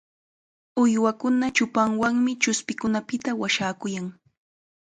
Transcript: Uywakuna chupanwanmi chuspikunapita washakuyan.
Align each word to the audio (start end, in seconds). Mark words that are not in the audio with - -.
Uywakuna 0.81 1.47
chupanwanmi 1.55 2.31
chuspikunapita 2.41 3.29
washakuyan. 3.41 4.07